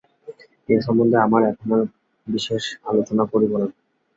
[0.69, 1.83] এ সম্বন্ধে আমরা এখন আর
[2.27, 3.67] বিশেষ আলোচনা করিব না।